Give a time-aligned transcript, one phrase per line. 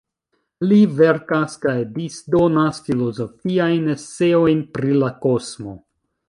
[0.69, 5.77] Li verkas kaj disdonas filozofiajn eseojn pri la kosmo.